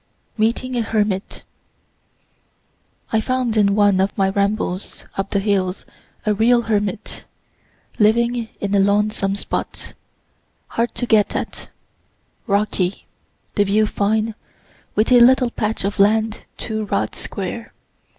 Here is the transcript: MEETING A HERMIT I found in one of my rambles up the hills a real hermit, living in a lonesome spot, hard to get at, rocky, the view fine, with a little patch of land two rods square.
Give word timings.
MEETING 0.35 0.75
A 0.75 0.81
HERMIT 0.81 1.43
I 3.13 3.21
found 3.21 3.55
in 3.55 3.75
one 3.75 3.99
of 3.99 4.17
my 4.17 4.29
rambles 4.29 5.03
up 5.15 5.29
the 5.29 5.37
hills 5.39 5.85
a 6.25 6.33
real 6.33 6.63
hermit, 6.63 7.25
living 7.99 8.49
in 8.59 8.73
a 8.73 8.79
lonesome 8.79 9.35
spot, 9.35 9.93
hard 10.69 10.95
to 10.95 11.05
get 11.05 11.35
at, 11.35 11.69
rocky, 12.47 13.05
the 13.53 13.63
view 13.63 13.85
fine, 13.85 14.33
with 14.95 15.11
a 15.11 15.19
little 15.21 15.51
patch 15.51 15.83
of 15.85 15.99
land 15.99 16.45
two 16.57 16.85
rods 16.85 17.19
square. 17.19 17.71